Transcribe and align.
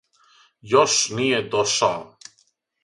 Још 0.71 0.95
није 1.21 1.43
дошао. 1.53 2.03